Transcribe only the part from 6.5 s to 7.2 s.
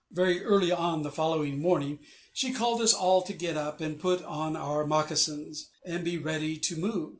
to move.